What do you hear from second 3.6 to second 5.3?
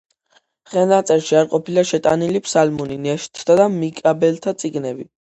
მაკაბელთა წიგნები.